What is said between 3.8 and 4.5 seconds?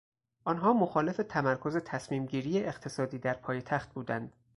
بودند.